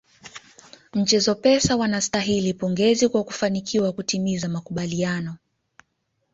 Mchezo 0.93 1.35
Pesa 1.35 1.75
wanastahili 1.77 2.53
pongezi 2.53 3.09
kwa 3.09 3.23
kufanikiwa 3.23 3.91
kutimiza 3.91 4.49
makubaliano 4.49 5.37